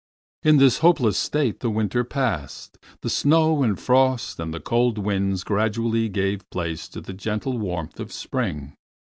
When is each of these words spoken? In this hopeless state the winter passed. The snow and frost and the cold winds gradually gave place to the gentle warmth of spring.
In 0.41 0.57
this 0.57 0.79
hopeless 0.79 1.15
state 1.15 1.59
the 1.59 1.69
winter 1.69 2.03
passed. 2.03 2.79
The 3.01 3.09
snow 3.11 3.61
and 3.61 3.79
frost 3.79 4.39
and 4.39 4.51
the 4.51 4.59
cold 4.59 4.97
winds 4.97 5.43
gradually 5.43 6.09
gave 6.09 6.49
place 6.49 6.87
to 6.87 7.01
the 7.01 7.13
gentle 7.13 7.59
warmth 7.59 7.99
of 7.99 8.11
spring. 8.11 8.73